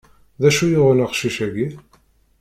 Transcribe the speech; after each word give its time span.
D 0.41 0.43
acu 0.49 0.65
yuɣen 0.71 1.03
aqcic-agi? 1.05 1.67